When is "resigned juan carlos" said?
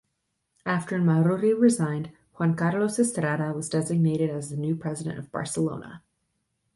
1.53-2.97